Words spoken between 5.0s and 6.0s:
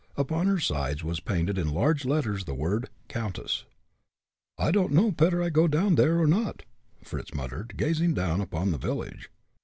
petter I go down